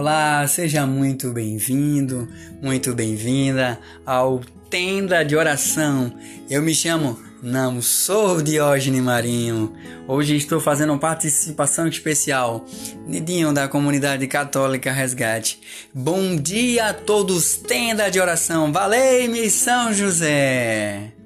Olá, 0.00 0.46
seja 0.46 0.86
muito 0.86 1.30
bem-vindo, 1.30 2.26
muito 2.62 2.94
bem-vinda 2.94 3.78
ao 4.06 4.40
Tenda 4.70 5.22
de 5.22 5.36
Oração. 5.36 6.10
Eu 6.48 6.62
me 6.62 6.74
chamo 6.74 7.20
Não 7.42 7.82
Sou 7.82 8.40
Diógenes 8.40 9.02
Marinho. 9.02 9.74
Hoje 10.08 10.36
estou 10.36 10.58
fazendo 10.58 10.98
participação 10.98 11.86
especial, 11.86 12.64
Nidinho 13.06 13.52
da 13.52 13.68
Comunidade 13.68 14.26
Católica 14.26 14.90
Resgate. 14.90 15.60
Bom 15.92 16.34
dia 16.34 16.86
a 16.86 16.94
todos, 16.94 17.56
Tenda 17.56 18.10
de 18.10 18.18
Oração. 18.18 18.72
Valei-me 18.72 19.50
São 19.50 19.92
José! 19.92 21.19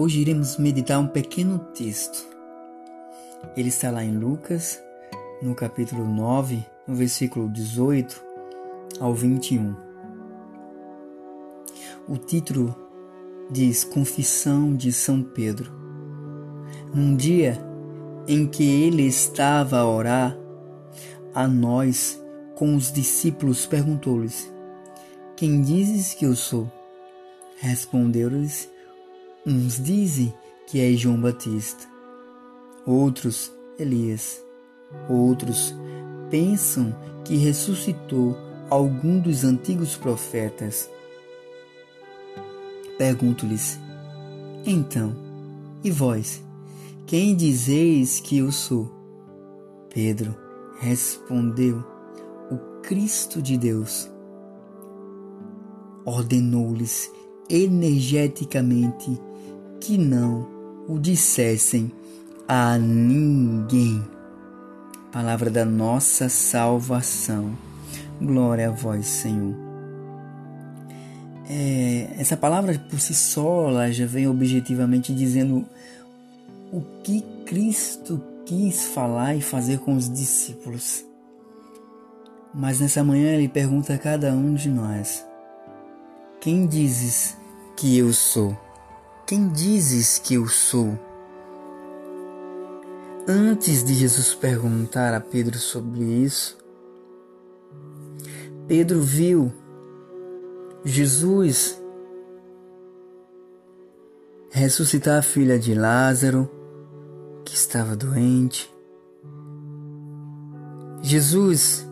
Hoje 0.00 0.22
iremos 0.22 0.56
meditar 0.56 0.98
um 0.98 1.06
pequeno 1.06 1.58
texto. 1.74 2.26
Ele 3.54 3.68
está 3.68 3.90
lá 3.90 4.02
em 4.02 4.16
Lucas, 4.16 4.82
no 5.42 5.54
capítulo 5.54 6.08
9, 6.08 6.64
no 6.88 6.94
versículo 6.94 7.50
18 7.50 8.18
ao 8.98 9.12
21. 9.12 9.76
O 12.08 12.16
título 12.16 12.74
diz 13.50 13.84
Confissão 13.84 14.74
de 14.74 14.90
São 14.90 15.22
Pedro. 15.22 15.70
Num 16.94 17.14
dia 17.14 17.62
em 18.26 18.46
que 18.46 18.64
ele 18.64 19.02
estava 19.02 19.80
a 19.80 19.86
orar, 19.86 20.34
a 21.34 21.46
nós, 21.46 22.18
com 22.54 22.74
os 22.74 22.90
discípulos, 22.90 23.66
perguntou-lhes: 23.66 24.50
Quem 25.36 25.60
dizes 25.60 26.14
que 26.14 26.24
eu 26.24 26.34
sou? 26.34 26.72
Respondeu-lhes 27.58 28.79
Uns 29.50 29.82
dizem 29.82 30.32
que 30.64 30.78
é 30.80 30.92
João 30.92 31.20
Batista, 31.20 31.84
outros 32.86 33.52
Elias, 33.76 34.40
outros 35.08 35.74
pensam 36.30 36.94
que 37.24 37.34
ressuscitou 37.34 38.36
algum 38.70 39.18
dos 39.18 39.42
antigos 39.42 39.96
profetas. 39.96 40.88
Pergunto-lhes: 42.96 43.76
Então, 44.64 45.16
e 45.82 45.90
vós, 45.90 46.40
quem 47.04 47.34
dizeis 47.34 48.20
que 48.20 48.38
eu 48.38 48.52
sou? 48.52 48.88
Pedro 49.92 50.32
respondeu: 50.78 51.84
O 52.52 52.82
Cristo 52.82 53.42
de 53.42 53.58
Deus. 53.58 54.08
Ordenou-lhes 56.04 57.10
energeticamente 57.48 59.20
que 59.80 59.96
não 59.96 60.46
o 60.86 60.98
dissessem 60.98 61.90
a 62.46 62.76
ninguém. 62.78 64.04
Palavra 65.10 65.50
da 65.50 65.64
nossa 65.64 66.28
salvação. 66.28 67.56
Glória 68.20 68.68
a 68.68 68.70
vós, 68.70 69.06
Senhor. 69.06 69.54
É, 71.48 72.14
essa 72.18 72.36
palavra 72.36 72.78
por 72.78 73.00
si 73.00 73.14
só 73.14 73.68
ela 73.68 73.90
já 73.90 74.06
vem 74.06 74.28
objetivamente 74.28 75.12
dizendo 75.12 75.66
o 76.72 76.80
que 77.02 77.24
Cristo 77.44 78.22
quis 78.46 78.84
falar 78.84 79.34
e 79.34 79.40
fazer 79.40 79.78
com 79.80 79.96
os 79.96 80.12
discípulos. 80.12 81.04
Mas 82.54 82.78
nessa 82.78 83.02
manhã 83.02 83.32
ele 83.32 83.48
pergunta 83.48 83.94
a 83.94 83.98
cada 83.98 84.32
um 84.32 84.54
de 84.54 84.68
nós: 84.68 85.24
Quem 86.40 86.66
dizes 86.66 87.36
que 87.76 87.96
eu 87.98 88.12
sou? 88.12 88.56
Quem 89.30 89.48
dizes 89.48 90.18
que 90.18 90.34
eu 90.34 90.48
sou? 90.48 90.98
Antes 93.28 93.84
de 93.84 93.94
Jesus 93.94 94.34
perguntar 94.34 95.14
a 95.14 95.20
Pedro 95.20 95.56
sobre 95.56 96.02
isso, 96.02 96.58
Pedro 98.66 99.00
viu 99.00 99.52
Jesus 100.84 101.80
ressuscitar 104.50 105.20
a 105.20 105.22
filha 105.22 105.60
de 105.60 105.74
Lázaro, 105.74 106.50
que 107.44 107.54
estava 107.54 107.94
doente. 107.94 108.68
Jesus 111.02 111.88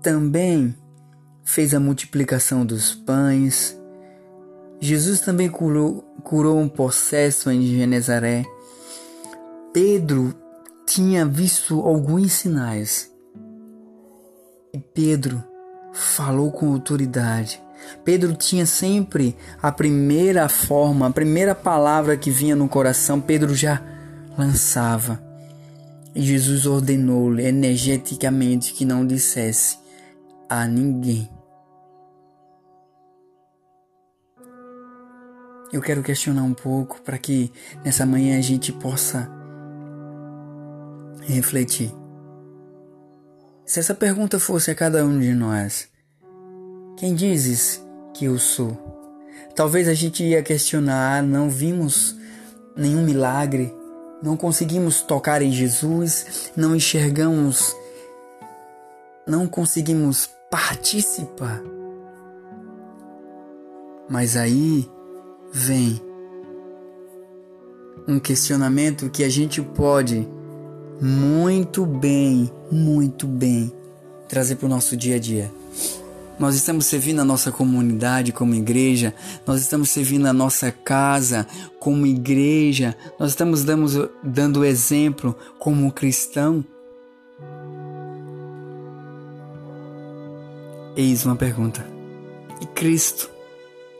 também 0.00 0.74
fez 1.44 1.74
a 1.74 1.80
multiplicação 1.80 2.64
dos 2.64 2.94
pães, 2.94 3.78
Jesus 4.80 5.20
também 5.20 5.48
curou, 5.48 6.04
curou 6.22 6.58
um 6.58 6.68
possesso 6.68 7.50
em 7.50 7.62
Genezaré. 7.62 8.44
Pedro 9.72 10.34
tinha 10.86 11.26
visto 11.26 11.80
alguns 11.80 12.32
sinais. 12.32 13.10
E 14.72 14.78
Pedro 14.78 15.42
falou 15.92 16.52
com 16.52 16.72
autoridade. 16.72 17.60
Pedro 18.04 18.34
tinha 18.34 18.66
sempre 18.66 19.36
a 19.60 19.72
primeira 19.72 20.48
forma, 20.48 21.06
a 21.06 21.10
primeira 21.10 21.54
palavra 21.54 22.16
que 22.16 22.30
vinha 22.30 22.54
no 22.54 22.68
coração, 22.68 23.20
Pedro 23.20 23.54
já 23.54 23.82
lançava. 24.36 25.20
E 26.14 26.22
Jesus 26.22 26.66
ordenou-lhe 26.66 27.44
energeticamente 27.44 28.72
que 28.72 28.84
não 28.84 29.06
dissesse 29.06 29.78
a 30.48 30.66
ninguém 30.66 31.28
Eu 35.70 35.82
quero 35.82 36.02
questionar 36.02 36.42
um 36.42 36.54
pouco 36.54 37.00
para 37.02 37.18
que 37.18 37.52
nessa 37.84 38.06
manhã 38.06 38.38
a 38.38 38.42
gente 38.42 38.72
possa 38.72 39.30
refletir. 41.26 41.92
Se 43.66 43.78
essa 43.78 43.94
pergunta 43.94 44.40
fosse 44.40 44.70
a 44.70 44.74
cada 44.74 45.04
um 45.04 45.20
de 45.20 45.34
nós, 45.34 45.88
quem 46.96 47.14
dizes 47.14 47.84
que 48.14 48.24
eu 48.24 48.38
sou? 48.38 48.76
Talvez 49.54 49.88
a 49.88 49.94
gente 49.94 50.24
ia 50.24 50.42
questionar, 50.42 51.22
não 51.22 51.50
vimos 51.50 52.16
nenhum 52.74 53.04
milagre, 53.04 53.74
não 54.22 54.38
conseguimos 54.38 55.02
tocar 55.02 55.42
em 55.42 55.52
Jesus, 55.52 56.50
não 56.56 56.74
enxergamos, 56.74 57.76
não 59.26 59.46
conseguimos 59.46 60.30
participar. 60.50 61.60
Mas 64.08 64.34
aí 64.34 64.88
vem 65.52 66.00
um 68.06 68.18
questionamento 68.18 69.10
que 69.10 69.22
a 69.22 69.28
gente 69.28 69.60
pode 69.60 70.26
muito 71.00 71.86
bem, 71.86 72.50
muito 72.70 73.26
bem 73.26 73.72
trazer 74.28 74.56
para 74.56 74.66
o 74.66 74.68
nosso 74.68 74.96
dia 74.96 75.16
a 75.16 75.18
dia. 75.18 75.50
Nós 76.38 76.54
estamos 76.54 76.86
servindo 76.86 77.20
a 77.20 77.24
nossa 77.24 77.50
comunidade 77.50 78.32
como 78.32 78.54
igreja, 78.54 79.12
nós 79.44 79.60
estamos 79.60 79.90
servindo 79.90 80.26
a 80.26 80.32
nossa 80.32 80.70
casa 80.70 81.46
como 81.80 82.06
igreja, 82.06 82.96
nós 83.18 83.30
estamos 83.30 83.64
dando, 83.64 84.10
dando 84.22 84.64
exemplo 84.64 85.36
como 85.58 85.90
cristão. 85.90 86.64
Eis 90.96 91.24
uma 91.24 91.36
pergunta. 91.36 91.84
E 92.60 92.66
Cristo, 92.66 93.30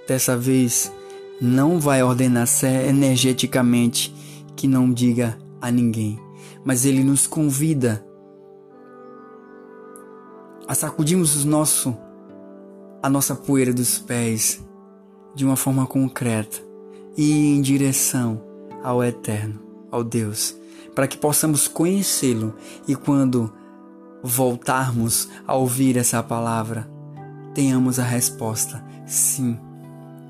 dessa 0.07 0.37
vez, 0.37 0.93
não 1.41 1.79
vai 1.79 2.03
ordenar 2.03 2.47
energeticamente 2.65 4.15
que 4.57 4.67
não 4.67 4.93
diga 4.93 5.39
a 5.61 5.71
ninguém, 5.71 6.19
mas 6.65 6.85
ele 6.85 7.05
nos 7.05 7.27
convida 7.27 8.05
a 10.67 10.75
sacudirmos 10.75 11.45
nosso 11.45 11.97
a 13.01 13.09
nossa 13.09 13.35
poeira 13.35 13.73
dos 13.73 13.99
pés 13.99 14.61
de 15.35 15.45
uma 15.45 15.55
forma 15.55 15.87
concreta 15.87 16.59
e 17.17 17.55
em 17.55 17.63
direção 17.63 18.43
ao 18.83 19.03
eterno, 19.05 19.61
ao 19.91 20.03
Deus, 20.03 20.57
para 20.95 21.07
que 21.07 21.17
possamos 21.17 21.69
conhecê-lo 21.69 22.55
e 22.89 22.97
quando 22.97 23.53
voltarmos 24.23 25.29
a 25.47 25.55
ouvir 25.55 25.97
essa 25.97 26.21
palavra, 26.23 26.91
tenhamos 27.55 28.01
a 28.01 28.05
resposta: 28.05 28.85
sim 29.07 29.57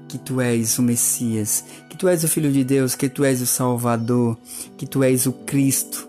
que 0.08 0.16
tu 0.18 0.40
és 0.40 0.78
o 0.78 0.82
Messias, 0.82 1.62
que 1.88 1.96
tu 1.96 2.08
és 2.08 2.24
o 2.24 2.28
Filho 2.28 2.50
de 2.50 2.64
Deus, 2.64 2.94
que 2.94 3.08
tu 3.08 3.24
és 3.24 3.42
o 3.42 3.46
Salvador, 3.46 4.36
que 4.76 4.86
tu 4.86 5.04
és 5.04 5.26
o 5.26 5.32
Cristo. 5.32 6.08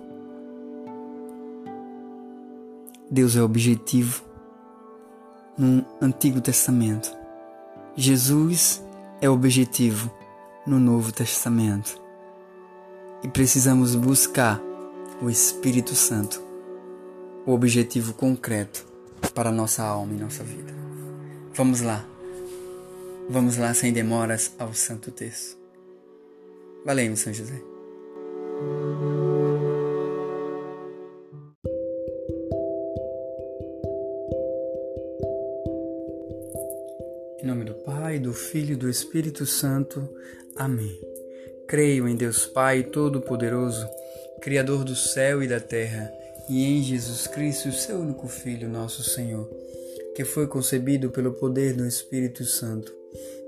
Deus 3.12 3.36
é 3.36 3.42
objetivo 3.42 4.24
no 5.58 5.86
Antigo 6.02 6.40
Testamento. 6.40 7.12
Jesus 7.96 8.82
é 9.20 9.30
objetivo 9.30 10.10
no 10.66 10.80
Novo 10.80 11.12
Testamento. 11.12 12.00
E 13.22 13.28
precisamos 13.28 13.96
buscar 13.96 14.62
o 15.22 15.30
Espírito 15.30 15.94
Santo, 15.94 16.42
o 17.46 17.52
objetivo 17.52 18.14
concreto 18.14 18.86
para 19.34 19.52
nossa 19.52 19.84
alma 19.84 20.14
e 20.14 20.18
nossa 20.18 20.44
vida. 20.44 20.74
Vamos 21.54 21.82
lá 21.82 22.06
Vamos 23.32 23.58
lá, 23.58 23.72
sem 23.76 23.94
demoras, 23.94 24.52
ao 24.58 24.74
Santo 24.74 25.12
Texto. 25.12 25.56
Valeu, 26.84 27.16
São 27.16 27.32
José. 27.32 27.62
Em 37.40 37.46
nome 37.46 37.66
do 37.66 37.76
Pai, 37.86 38.18
do 38.18 38.34
Filho 38.34 38.74
e 38.74 38.76
do 38.76 38.90
Espírito 38.90 39.46
Santo. 39.46 40.10
Amém. 40.56 41.00
Creio 41.68 42.08
em 42.08 42.16
Deus 42.16 42.48
Pai 42.48 42.82
Todo-Poderoso, 42.82 43.88
Criador 44.42 44.84
do 44.84 44.96
céu 44.96 45.44
e 45.44 45.48
da 45.48 45.60
terra, 45.60 46.12
e 46.50 46.66
em 46.66 46.82
Jesus 46.82 47.28
Cristo, 47.28 47.72
seu 47.72 48.00
único 48.00 48.28
Filho, 48.28 48.68
nosso 48.68 49.04
Senhor, 49.04 49.48
que 50.20 50.26
foi 50.26 50.48
concebido 50.48 51.10
pelo 51.12 51.32
poder 51.32 51.74
do 51.74 51.88
Espírito 51.88 52.44
Santo. 52.44 52.94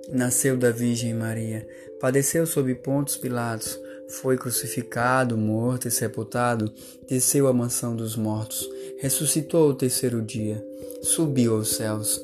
Nasceu 0.07 0.56
da 0.56 0.71
Virgem 0.71 1.13
Maria, 1.13 1.68
padeceu 2.00 2.47
sob 2.47 2.73
Pontos 2.75 3.18
Pilatos, 3.18 3.77
foi 4.07 4.38
crucificado, 4.38 5.38
morto 5.38 5.89
e 5.89 5.91
sepultado, 5.91 6.73
desceu 7.09 7.50
à 7.50 7.51
mansão 7.51 7.94
dos 7.94 8.15
mortos, 8.15 8.65
ressuscitou 9.01 9.68
ao 9.68 9.73
terceiro 9.73 10.21
dia, 10.21 10.65
subiu 11.01 11.57
aos 11.57 11.75
céus 11.75 12.21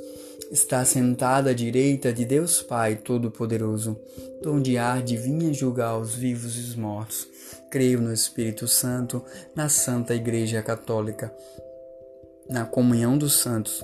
está 0.50 0.86
sentado 0.86 1.50
à 1.50 1.54
direita 1.54 2.14
de 2.14 2.24
Deus 2.24 2.62
Pai 2.62 2.96
Todo-Poderoso, 2.96 4.00
donde 4.42 4.78
há 4.78 5.02
de 5.02 5.18
vir 5.18 5.54
julgar 5.54 6.00
os 6.00 6.16
vivos 6.16 6.56
e 6.56 6.62
os 6.62 6.74
mortos. 6.74 7.28
Creio 7.70 8.00
no 8.00 8.14
Espírito 8.14 8.66
Santo, 8.66 9.22
na 9.54 9.68
Santa 9.68 10.16
Igreja 10.16 10.62
Católica, 10.62 11.36
na 12.50 12.64
comunhão 12.64 13.18
dos 13.18 13.34
santos, 13.34 13.84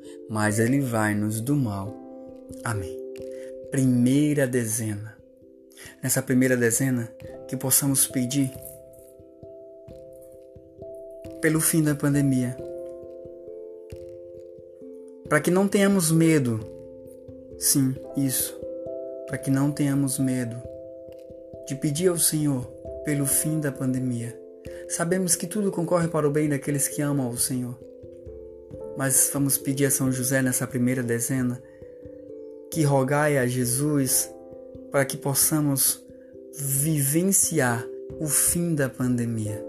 mas 0.29 0.59
livrai-nos 0.59 1.41
do 1.41 1.55
mal. 1.55 1.95
Amém. 2.63 2.97
Primeira 3.69 4.47
dezena. 4.47 5.17
Nessa 6.01 6.21
primeira 6.21 6.55
dezena, 6.55 7.11
que 7.47 7.57
possamos 7.57 8.07
pedir 8.07 8.51
pelo 11.41 11.59
fim 11.59 11.83
da 11.83 11.95
pandemia 11.95 12.55
para 15.31 15.39
que 15.39 15.49
não 15.49 15.65
tenhamos 15.65 16.11
medo. 16.11 16.59
Sim, 17.57 17.95
isso. 18.17 18.59
Para 19.27 19.37
que 19.37 19.49
não 19.49 19.71
tenhamos 19.71 20.19
medo 20.19 20.61
de 21.65 21.73
pedir 21.73 22.09
ao 22.09 22.17
Senhor 22.17 22.65
pelo 23.05 23.25
fim 23.25 23.61
da 23.61 23.71
pandemia. 23.71 24.37
Sabemos 24.89 25.33
que 25.33 25.47
tudo 25.47 25.71
concorre 25.71 26.09
para 26.09 26.27
o 26.27 26.31
bem 26.31 26.49
daqueles 26.49 26.89
que 26.89 27.01
amam 27.01 27.29
o 27.29 27.37
Senhor. 27.37 27.79
Mas 29.01 29.31
vamos 29.33 29.57
pedir 29.57 29.87
a 29.87 29.89
São 29.89 30.11
José 30.11 30.43
nessa 30.43 30.67
primeira 30.67 31.01
dezena 31.01 31.59
que 32.69 32.83
rogai 32.83 33.35
a 33.39 33.47
Jesus 33.47 34.31
para 34.91 35.03
que 35.03 35.17
possamos 35.17 36.05
vivenciar 36.55 37.83
o 38.19 38.27
fim 38.27 38.75
da 38.75 38.87
pandemia. 38.87 39.65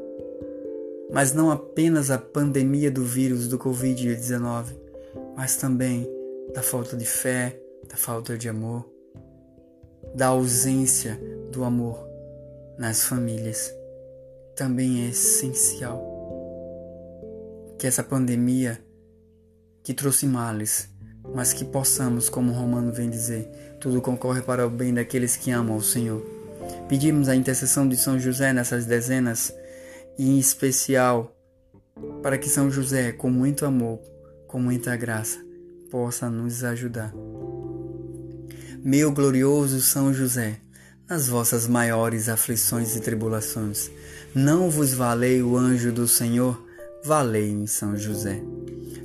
Mas 1.11 1.33
não 1.33 1.51
apenas 1.51 2.11
a 2.11 2.19
pandemia 2.19 2.91
do 2.91 3.07
vírus 3.07 3.49
do 3.49 3.59
Covid-19, 3.59 4.67
mas 5.35 5.57
também 5.57 6.07
da 6.53 6.61
falta 6.61 6.95
de 6.95 7.07
fé, 7.07 7.59
da 7.89 7.97
falta 7.97 8.37
de 8.37 8.51
amor, 8.51 8.87
da 10.15 10.27
ausência 10.27 11.19
do 11.51 11.65
amor 11.65 12.07
nas 12.77 13.05
famílias. 13.05 13.75
Também 14.55 15.07
é 15.07 15.09
essencial 15.09 16.07
que 17.79 17.87
essa 17.87 18.03
pandemia 18.03 18.79
que 19.83 19.95
trouxe 19.95 20.27
males, 20.27 20.89
mas 21.35 21.53
que 21.53 21.65
possamos, 21.65 22.29
como 22.29 22.53
o 22.53 22.55
Romano 22.55 22.93
vem 22.93 23.11
dizer, 23.11 23.49
tudo 23.81 24.01
concorre 24.01 24.43
para 24.43 24.67
o 24.67 24.71
bem 24.71 24.95
daqueles 24.95 25.37
que 25.37 25.51
amam 25.51 25.77
o 25.77 25.83
Senhor. 25.83 26.25
Pedimos 26.89 27.29
a 27.29 27.35
intercessão 27.35 27.89
de 27.89 27.97
São 27.97 28.19
José 28.19 28.53
nessas 28.53 28.87
dezenas 28.87 29.53
e 30.19 30.31
em 30.31 30.39
especial 30.39 31.37
para 32.23 32.39
que 32.39 32.49
São 32.49 32.71
José, 32.71 33.13
com 33.13 33.31
muito 33.31 33.67
amor, 33.67 33.99
com 34.47 34.59
muita 34.59 34.97
graça, 34.97 35.39
possa 35.91 36.31
nos 36.31 36.63
ajudar. 36.65 37.13
Meu 38.85 39.13
glorioso 39.13 39.81
São 39.81 40.13
José, 40.13 40.61
nas 41.09 41.29
vossas 41.29 41.67
maiores 41.67 42.29
aflições 42.29 42.97
e 42.97 43.01
tribulações, 43.01 43.91
não 44.35 44.71
vos 44.71 44.95
valei 44.95 45.43
o 45.43 45.57
anjo 45.57 45.93
do 45.93 46.09
Senhor, 46.09 46.61
valei-me 47.05 47.69
São 47.69 47.97
José. 47.97 48.43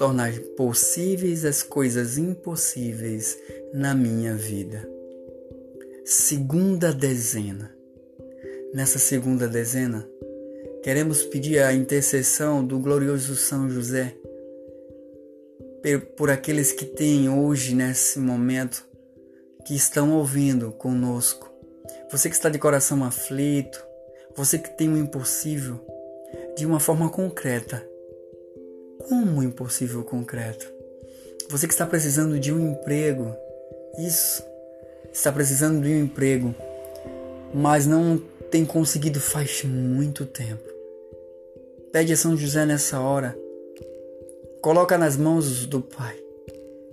tornai 0.00 0.32
possíveis 0.56 1.44
as 1.44 1.62
coisas 1.62 2.16
impossíveis 2.16 3.38
na 3.74 3.94
minha 3.94 4.34
vida. 4.34 4.88
Segunda 6.06 6.90
dezena. 6.90 7.70
Nessa 8.72 8.98
segunda 8.98 9.46
dezena, 9.46 10.08
queremos 10.82 11.22
pedir 11.24 11.58
a 11.58 11.74
intercessão 11.74 12.64
do 12.64 12.78
glorioso 12.78 13.36
São 13.36 13.68
José 13.68 14.16
por 16.16 16.30
aqueles 16.30 16.72
que 16.72 16.86
têm 16.86 17.28
hoje, 17.28 17.74
nesse 17.74 18.18
momento, 18.18 18.88
que 19.66 19.76
estão 19.76 20.14
ouvindo 20.14 20.72
conosco. 20.72 21.52
Você 22.10 22.30
que 22.30 22.34
está 22.34 22.48
de 22.48 22.58
coração 22.58 23.04
aflito, 23.04 23.84
você 24.34 24.58
que 24.58 24.70
tem 24.78 24.88
o 24.88 24.96
impossível, 24.96 25.78
de 26.56 26.64
uma 26.64 26.80
forma 26.80 27.10
concreta. 27.10 27.89
Como 29.08 29.42
impossível 29.42 30.02
concreto? 30.04 30.70
Você 31.48 31.66
que 31.66 31.72
está 31.72 31.86
precisando 31.86 32.38
de 32.38 32.52
um 32.52 32.72
emprego, 32.72 33.34
isso, 33.98 34.42
está 35.12 35.32
precisando 35.32 35.82
de 35.82 35.88
um 35.88 36.04
emprego, 36.04 36.54
mas 37.52 37.86
não 37.86 38.18
tem 38.50 38.64
conseguido 38.64 39.20
faz 39.20 39.64
muito 39.64 40.24
tempo. 40.24 40.68
Pede 41.92 42.12
a 42.12 42.16
São 42.16 42.36
José 42.36 42.64
nessa 42.64 43.00
hora 43.00 43.36
Coloca 44.60 44.98
nas 44.98 45.16
mãos 45.16 45.64
do 45.64 45.80
Pai, 45.80 46.14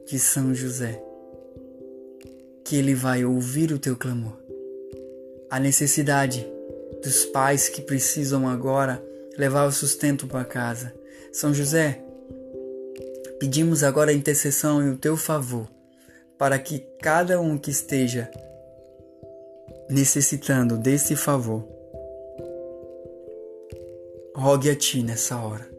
de 0.06 0.18
São 0.18 0.56
José, 0.56 1.04
que 2.64 2.78
Ele 2.78 2.96
vai 2.96 3.26
ouvir 3.26 3.74
o 3.74 3.80
teu 3.80 3.94
clamor. 3.98 4.38
A 5.50 5.60
necessidade 5.60 6.48
dos 7.04 7.26
pais 7.26 7.68
que 7.68 7.82
precisam 7.82 8.48
agora 8.48 9.04
levar 9.38 9.66
o 9.66 9.72
sustento 9.74 10.28
para 10.28 10.46
casa. 10.46 10.94
São 11.39 11.53
José, 11.53 12.01
pedimos 13.39 13.84
agora 13.84 14.10
a 14.10 14.13
intercessão 14.13 14.84
e 14.84 14.89
o 14.89 14.98
teu 14.98 15.15
favor 15.15 15.67
para 16.36 16.58
que 16.58 16.79
cada 17.00 17.39
um 17.39 17.60
que 17.60 17.70
esteja 17.70 18.27
necessitando 19.88 20.79
desse 20.79 21.15
favor 21.15 21.63
rogue 24.36 24.72
a 24.72 24.75
ti 24.75 25.03
nessa 25.03 25.38
hora 25.38 25.70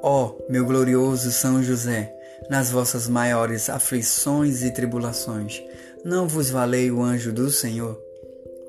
Ó 0.00 0.36
meu 0.48 0.64
glorioso 0.64 1.32
São 1.32 1.60
José, 1.60 2.14
nas 2.48 2.70
vossas 2.70 3.08
maiores 3.08 3.68
aflições 3.68 4.62
e 4.62 4.72
tribulações, 4.72 5.60
não 6.04 6.28
vos 6.28 6.50
valei 6.50 6.88
o 6.88 7.02
anjo 7.02 7.32
do 7.32 7.50
Senhor? 7.50 8.00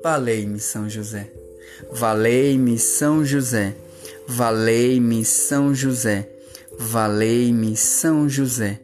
Valei-me, 0.02 0.58
São 0.58 0.90
José. 0.90 1.30
Valei-me, 1.92 2.76
São 2.80 3.24
José. 3.24 3.72
Valei-me, 4.28 5.24
São 5.24 5.74
José. 5.74 6.28
Valei-me, 6.78 7.76
São 7.76 8.28
José. 8.28 8.80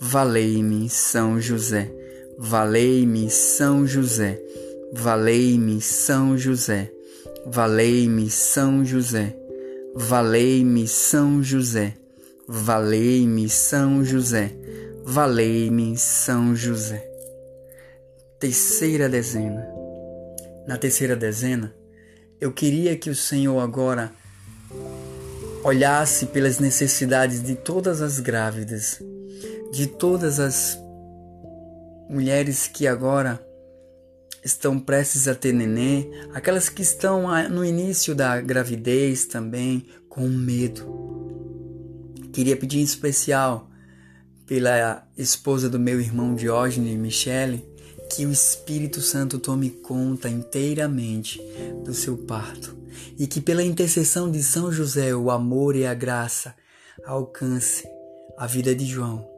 Valei-me, 0.00 0.88
São 0.88 1.40
José. 1.40 2.04
valei-me 2.38 3.30
São 3.30 3.86
José, 3.86 4.40
valei-me 4.92 5.80
São 5.80 6.36
José, 6.36 6.90
valei-me 7.46 8.30
São 8.30 8.84
José, 8.84 9.36
valei-me 9.94 10.88
São 10.88 11.42
José, 11.42 11.94
valei-me 12.48 13.48
São 13.48 14.04
José, 14.04 14.52
valei-me 15.04 15.96
São 15.96 16.54
José. 16.54 17.08
Terceira 18.38 19.08
dezena. 19.08 19.66
Na 20.66 20.76
terceira 20.76 21.14
dezena, 21.14 21.74
eu 22.40 22.52
queria 22.52 22.96
que 22.96 23.10
o 23.10 23.14
Senhor 23.14 23.60
agora 23.60 24.12
olhasse 25.62 26.26
pelas 26.26 26.58
necessidades 26.58 27.42
de 27.42 27.54
todas 27.54 28.02
as 28.02 28.20
grávidas, 28.20 29.00
de 29.72 29.86
todas 29.86 30.38
as 30.38 30.78
mulheres 32.08 32.68
que 32.68 32.86
agora 32.86 33.44
estão 34.44 34.78
prestes 34.78 35.26
a 35.26 35.34
ter 35.34 35.54
neném, 35.54 36.10
aquelas 36.34 36.68
que 36.68 36.82
estão 36.82 37.26
no 37.48 37.64
início 37.64 38.14
da 38.14 38.40
gravidez 38.40 39.24
também 39.24 39.86
com 40.08 40.28
medo. 40.28 41.02
Queria 42.32 42.56
pedir 42.56 42.80
em 42.80 42.84
especial 42.84 43.70
pela 44.46 45.08
esposa 45.16 45.70
do 45.70 45.78
meu 45.78 45.98
irmão 45.98 46.34
Diógenes, 46.34 46.98
Michele, 46.98 47.66
que 48.10 48.26
o 48.26 48.32
Espírito 48.32 49.00
Santo 49.00 49.38
tome 49.38 49.70
conta 49.70 50.28
inteiramente 50.28 51.40
do 51.84 51.94
seu 51.94 52.16
parto 52.16 52.76
e 53.18 53.26
que 53.26 53.40
pela 53.40 53.62
intercessão 53.62 54.30
de 54.30 54.42
São 54.42 54.72
José 54.72 55.14
o 55.14 55.30
amor 55.30 55.76
e 55.76 55.86
a 55.86 55.94
graça 55.94 56.54
alcance 57.04 57.86
a 58.36 58.46
vida 58.46 58.74
de 58.74 58.84
João. 58.84 59.28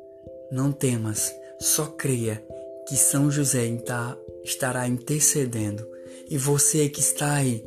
Não 0.50 0.72
temas, 0.72 1.32
só 1.58 1.86
creia 1.86 2.44
que 2.86 2.96
São 2.96 3.30
José 3.30 3.66
estará 4.44 4.86
intercedendo. 4.86 5.86
E 6.28 6.38
você 6.38 6.88
que 6.88 7.00
está 7.00 7.34
aí, 7.34 7.64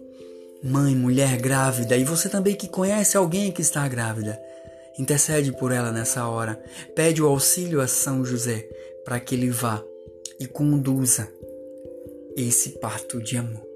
mãe, 0.63 0.95
mulher 0.95 1.37
grávida, 1.37 1.95
e 1.97 2.03
você 2.03 2.29
também 2.29 2.55
que 2.55 2.67
conhece 2.67 3.17
alguém 3.17 3.51
que 3.51 3.61
está 3.61 3.87
grávida, 3.87 4.39
intercede 4.97 5.51
por 5.51 5.71
ela 5.71 5.91
nessa 5.91 6.27
hora. 6.27 6.61
Pede 6.95 7.21
o 7.21 7.27
auxílio 7.27 7.81
a 7.81 7.87
São 7.87 8.25
José 8.25 8.67
para 9.05 9.19
que 9.19 9.35
ele 9.35 9.49
vá 9.49 9.83
e 10.39 10.47
conduza 10.47 11.27
esse 12.35 12.79
parto 12.79 13.21
de 13.21 13.37
amor. 13.37 13.67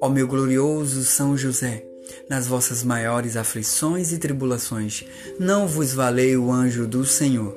Ó 0.00 0.08
meu 0.08 0.26
glorioso 0.26 1.04
São 1.04 1.36
José, 1.36 1.84
nas 2.28 2.46
vossas 2.46 2.82
maiores 2.82 3.36
aflições 3.36 4.12
e 4.12 4.18
tribulações, 4.18 5.04
não 5.38 5.66
vos 5.66 5.92
valei 5.92 6.36
o 6.36 6.50
anjo 6.50 6.86
do 6.86 7.04
Senhor. 7.04 7.56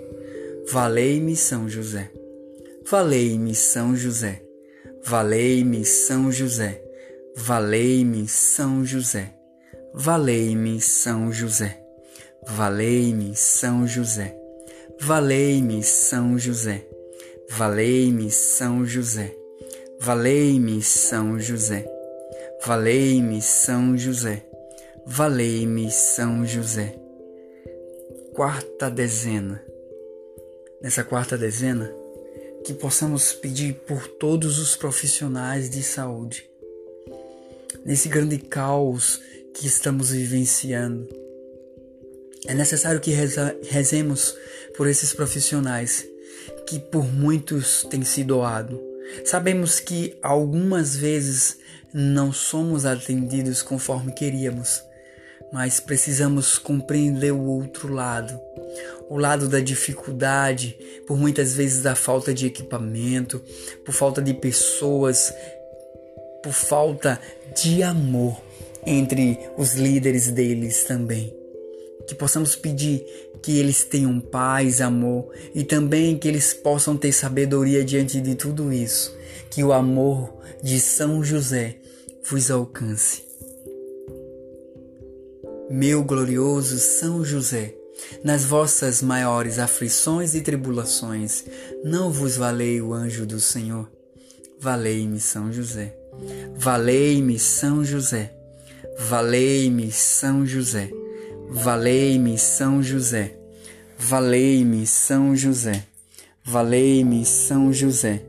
Valei-me 0.71 1.35
São 1.35 1.69
José. 1.69 2.11
Valei-me 2.89 3.55
São 3.55 3.95
José. 3.95 4.43
Valei-me 5.03 5.85
São 5.85 6.31
José. 6.31 6.83
Valei-me 7.35 8.27
São 8.27 8.85
José. 8.85 9.33
Valei-me 9.93 10.81
São 10.81 11.31
José. 11.31 11.81
Valei-me 12.47 13.35
São 13.35 13.87
José. 13.87 14.37
Valei-me 14.99 15.83
São 15.83 16.37
José. 16.37 16.87
Valei-me 17.53 18.31
São 18.31 18.85
José. 18.85 19.35
Valei-me 19.99 20.81
São 20.81 21.37
José. 21.37 21.85
Valei-me 22.65 23.41
São 23.41 23.97
José. 23.97 24.45
Valei-me 25.05 25.91
São 25.91 26.45
José. 26.45 26.95
Quarta 28.33 28.89
dezena. 28.89 29.61
Nessa 30.81 31.03
quarta 31.03 31.37
dezena, 31.37 31.93
que 32.63 32.73
possamos 32.73 33.33
pedir 33.33 33.73
por 33.85 34.07
todos 34.07 34.57
os 34.57 34.77
profissionais 34.77 35.69
de 35.69 35.83
saúde. 35.83 36.49
Nesse 37.83 38.07
grande 38.07 38.37
caos 38.37 39.21
que 39.53 39.67
estamos 39.67 40.11
vivenciando, 40.11 41.05
é 42.47 42.53
necessário 42.53 43.01
que 43.01 43.11
reza, 43.11 43.53
rezemos 43.63 44.37
por 44.77 44.87
esses 44.87 45.11
profissionais 45.11 46.09
que 46.67 46.79
por 46.79 47.05
muitos 47.05 47.83
têm 47.89 48.03
sido 48.03 48.35
doado. 48.35 48.81
Sabemos 49.25 49.79
que 49.79 50.17
algumas 50.21 50.95
vezes 50.95 51.57
não 51.93 52.31
somos 52.31 52.85
atendidos 52.85 53.61
conforme 53.61 54.13
queríamos, 54.13 54.83
mas 55.51 55.79
precisamos 55.79 56.57
compreender 56.57 57.31
o 57.31 57.43
outro 57.43 57.93
lado, 57.93 58.39
o 59.09 59.17
lado 59.17 59.49
da 59.49 59.59
dificuldade, 59.59 60.77
por 61.05 61.17
muitas 61.17 61.53
vezes 61.53 61.81
da 61.81 61.95
falta 61.95 62.33
de 62.33 62.45
equipamento, 62.45 63.43
por 63.83 63.93
falta 63.93 64.21
de 64.21 64.33
pessoas, 64.33 65.33
por 66.41 66.53
falta 66.53 67.19
de 67.61 67.83
amor 67.83 68.41
entre 68.85 69.37
os 69.57 69.73
líderes 69.73 70.27
deles 70.31 70.85
também. 70.85 71.35
Que 72.07 72.15
possamos 72.15 72.55
pedir 72.55 73.05
que 73.41 73.57
eles 73.57 73.83
tenham 73.83 74.19
paz, 74.19 74.81
amor 74.81 75.31
e 75.53 75.63
também 75.63 76.17
que 76.17 76.27
eles 76.27 76.53
possam 76.53 76.95
ter 76.95 77.11
sabedoria 77.11 77.83
diante 77.83 78.21
de 78.21 78.35
tudo 78.35 78.71
isso. 78.71 79.15
Que 79.49 79.63
o 79.63 79.73
amor 79.73 80.33
de 80.63 80.79
São 80.79 81.23
José 81.23 81.77
vos 82.29 82.51
alcance. 82.51 83.23
Meu 85.69 86.03
glorioso 86.03 86.77
São 86.77 87.23
José, 87.23 87.73
nas 88.23 88.43
vossas 88.43 89.01
maiores 89.01 89.57
aflições 89.57 90.35
e 90.35 90.41
tribulações, 90.41 91.45
não 91.83 92.11
vos 92.11 92.35
valei 92.35 92.81
o 92.81 92.93
anjo 92.93 93.25
do 93.25 93.39
Senhor. 93.39 93.89
Valei-me, 94.59 95.19
São 95.19 95.51
José. 95.51 95.95
Valei-me, 96.55 97.39
São 97.39 97.83
José. 97.83 98.33
Valei-me, 98.99 99.91
São 99.91 100.45
José. 100.45 100.91
Valei-me, 101.53 102.37
São 102.37 102.81
José. 102.81 103.35
Valei-me, 103.99 104.87
São 104.87 105.35
José. 105.35 105.83
Valei-me, 106.45 107.25
São 107.25 107.73
José. 107.73 108.25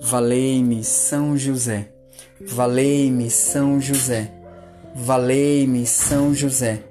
Valei-me, 0.00 0.84
São 0.84 1.36
José. 1.36 1.92
Valei-me, 2.46 3.28
São 3.28 3.80
José. 3.80 4.32
Valei-me, 4.94 5.84
São 5.84 6.32
José. 6.32 6.84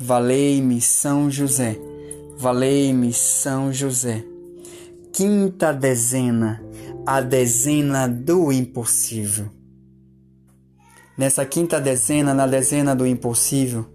Valei-me, 0.00 0.80
São 0.80 1.30
José. 1.30 1.78
Valei-me, 2.36 3.12
São 3.12 3.72
José. 3.72 4.24
Quinta 5.12 5.72
dezena, 5.72 6.60
a 7.06 7.20
dezena 7.20 8.08
do 8.08 8.50
impossível. 8.50 9.48
Nessa 11.16 11.46
quinta 11.46 11.80
dezena, 11.80 12.34
na 12.34 12.48
dezena 12.48 12.96
do 12.96 13.06
impossível, 13.06 13.86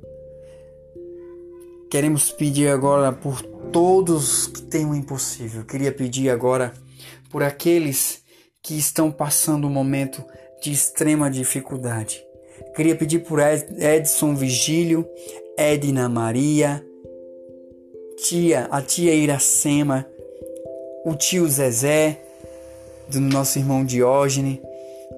queremos 1.89 2.32
pedir 2.32 2.70
agora 2.70 3.12
por 3.12 3.42
todos 3.72 4.48
que 4.48 4.62
têm 4.62 4.86
o 4.86 4.96
impossível. 4.96 5.63
Queria 5.65 5.92
pedir 5.92 6.30
agora 6.30 6.74
por 7.30 7.44
aqueles 7.44 8.24
que 8.62 8.77
estão 8.77 9.12
passando 9.12 9.68
um 9.68 9.70
momento 9.70 10.24
de 10.62 10.72
extrema 10.72 11.30
dificuldade. 11.30 12.24
Queria 12.75 12.96
pedir 12.96 13.20
por 13.20 13.39
Edson 13.39 14.36
Vigílio, 14.36 15.08
Edna 15.58 16.10
Maria, 16.10 16.86
tia, 18.18 18.68
a 18.72 18.82
tia 18.82 19.13
Iracema, 19.13 20.06
o 21.06 21.13
tio 21.15 21.48
Zezé, 21.48 22.22
do 23.08 23.20
nosso 23.22 23.60
irmão 23.60 23.86
Diógenes, 23.86 24.60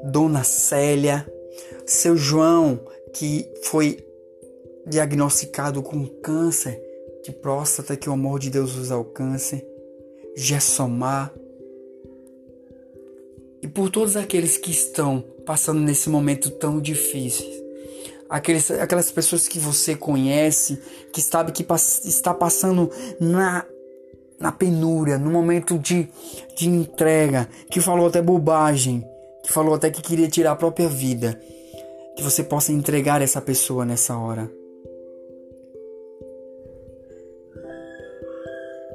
Dona 0.03 0.43
Célia, 0.43 1.25
seu 1.85 2.17
João, 2.17 2.79
que 3.13 3.49
foi 3.63 4.06
diagnosticado 4.87 5.83
com 5.83 6.05
câncer 6.05 6.81
de 7.23 7.31
próstata, 7.31 7.97
que 7.97 8.09
o 8.09 8.13
amor 8.13 8.39
de 8.39 8.49
Deus 8.49 8.75
os 8.75 8.91
alcance, 8.91 9.65
Gessomar, 10.35 11.33
e 13.61 13.67
por 13.67 13.89
todos 13.89 14.15
aqueles 14.15 14.57
que 14.57 14.71
estão 14.71 15.23
passando 15.45 15.81
nesse 15.81 16.09
momento 16.09 16.49
tão 16.51 16.79
difícil. 16.79 17.45
Aqueles, 18.29 18.69
aquelas 18.71 19.09
pessoas 19.09 19.47
que 19.47 19.57
você 19.57 19.95
conhece, 19.95 20.79
que 21.11 21.21
sabe 21.21 21.51
que 21.51 21.65
está 22.05 22.33
passando 22.33 22.91
na, 23.19 23.65
na 24.39 24.51
penúria, 24.51 25.17
no 25.17 25.31
momento 25.31 25.79
de, 25.79 26.07
de 26.55 26.67
entrega, 26.69 27.49
que 27.71 27.81
falou 27.81 28.07
até 28.07 28.21
bobagem, 28.21 29.03
que 29.43 29.51
falou 29.51 29.73
até 29.73 29.89
que 29.89 30.01
queria 30.01 30.27
tirar 30.27 30.51
a 30.51 30.55
própria 30.55 30.87
vida. 30.87 31.41
Que 32.15 32.23
você 32.23 32.43
possa 32.43 32.71
entregar 32.71 33.21
essa 33.21 33.41
pessoa 33.41 33.85
nessa 33.85 34.17
hora. 34.17 34.51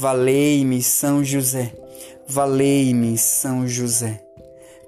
Valei-me, 0.00 0.80
São 0.80 1.24
José. 1.24 1.72
Valei-me, 2.24 3.18
São 3.18 3.66
José. 3.66 4.24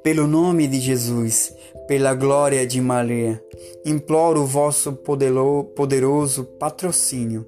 Pelo 0.05 0.29
nome 0.29 0.69
de 0.69 0.79
Jesus, 0.79 1.53
pela 1.89 2.15
glória 2.15 2.65
de 2.65 2.81
Maria, 2.81 3.43
imploro 3.85 4.43
o 4.43 4.47
vosso 4.47 4.93
poderoso 5.75 6.45
patrocínio, 6.45 7.45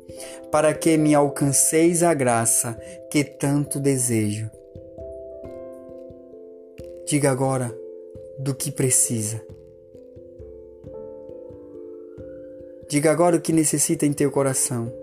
para 0.50 0.74
que 0.74 0.96
me 0.96 1.14
alcanceis 1.14 2.02
a 2.02 2.12
graça 2.12 2.76
que 3.08 3.22
tanto 3.22 3.78
desejo. 3.78 4.50
Diga 7.06 7.30
agora 7.30 7.72
do 8.40 8.56
que 8.56 8.72
precisa. 8.72 9.40
Diga 12.88 13.12
agora 13.12 13.36
o 13.36 13.40
que 13.40 13.52
necessita 13.52 14.04
em 14.04 14.12
teu 14.12 14.32
coração. 14.32 15.01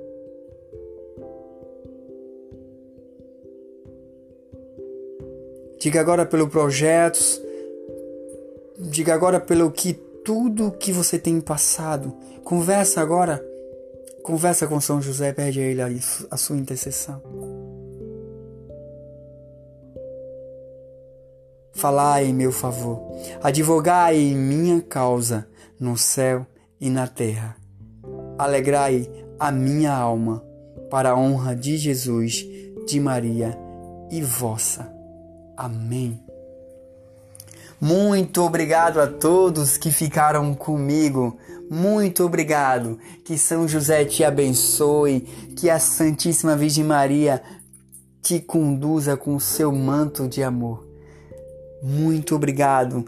Diga 5.79 6.01
agora 6.01 6.25
pelo 6.25 6.49
projetos. 6.49 7.41
Diga 8.77 9.13
agora 9.13 9.39
pelo 9.39 9.71
que 9.71 9.93
tudo 10.25 10.71
que 10.71 10.91
você 10.91 11.17
tem 11.17 11.39
passado. 11.39 12.13
Conversa 12.43 13.01
agora. 13.01 13.43
Conversa 14.21 14.67
com 14.67 14.79
São 14.81 15.01
José, 15.01 15.31
pede 15.31 15.61
a 15.61 15.63
ele 15.63 15.81
a 15.81 16.37
sua 16.37 16.57
intercessão. 16.57 17.21
Falai 21.73 22.25
em 22.25 22.33
meu 22.33 22.51
favor, 22.51 22.99
advogai 23.41 24.17
minha 24.35 24.81
causa, 24.81 25.47
no 25.79 25.97
céu 25.97 26.45
e 26.79 26.89
na 26.89 27.07
terra. 27.07 27.55
Alegrai 28.37 29.09
a 29.39 29.49
minha 29.49 29.93
alma, 29.93 30.43
para 30.89 31.11
a 31.11 31.17
honra 31.17 31.55
de 31.55 31.77
Jesus, 31.77 32.45
de 32.85 32.99
Maria 32.99 33.57
e 34.11 34.21
vossa. 34.21 34.98
Amém. 35.59 36.17
Muito 37.81 38.41
obrigado 38.43 39.01
a 39.01 39.07
todos 39.07 39.77
que 39.77 39.91
ficaram 39.91 40.55
comigo. 40.55 41.37
Muito 41.69 42.23
obrigado. 42.23 42.97
Que 43.25 43.37
São 43.37 43.67
José 43.67 44.05
te 44.05 44.23
abençoe, 44.23 45.19
que 45.57 45.69
a 45.69 45.77
Santíssima 45.77 46.55
Virgem 46.55 46.85
Maria 46.85 47.43
te 48.21 48.39
conduza 48.39 49.17
com 49.17 49.35
o 49.35 49.39
seu 49.41 49.69
manto 49.69 50.29
de 50.29 50.41
amor. 50.41 50.87
Muito 51.83 52.35
obrigado. 52.35 53.05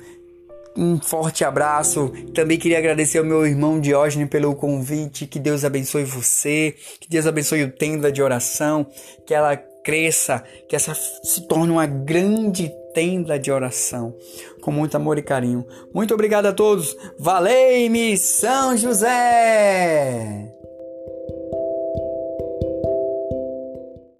Um 0.75 1.00
forte 1.00 1.46
abraço. 1.46 2.12
Também 2.34 2.58
queria 2.58 2.79
agradecer 2.79 3.20
ao 3.20 3.25
meu 3.25 3.48
irmão 3.48 3.79
Diógenes 3.79 4.27
pelo 4.27 4.53
convite. 4.55 5.25
Que 5.25 5.39
Deus 5.39 5.63
abençoe 5.63 6.03
você. 6.03 6.75
Que 7.00 7.10
Deus 7.10 7.25
abençoe 7.25 7.63
o 7.63 7.72
tenda 7.72 8.12
de 8.12 8.22
oração. 8.22 8.86
Que 9.25 9.34
ela 9.34 9.55
cresça, 9.84 10.44
que 10.68 10.76
essa 10.76 10.94
se 10.94 11.42
torne 11.48 11.72
uma 11.72 11.86
grande 11.86 12.72
tenda 12.94 13.40
de 13.40 13.52
oração, 13.52 14.16
com 14.62 14.72
muito 14.72 14.96
amor 14.96 15.18
e 15.18 15.24
carinho. 15.24 15.66
Muito 15.94 16.14
obrigado 16.14 16.46
a 16.46 16.54
todos. 16.54 16.96
Valei-me, 17.18 18.18
São 18.18 18.76
José! 18.76 20.50